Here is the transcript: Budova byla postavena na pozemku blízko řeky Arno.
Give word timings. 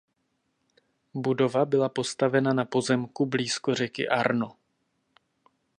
Budova 1.13 1.65
byla 1.65 1.89
postavena 1.89 2.53
na 2.53 2.65
pozemku 2.65 3.25
blízko 3.25 3.73
řeky 3.75 4.07
Arno. 4.09 4.55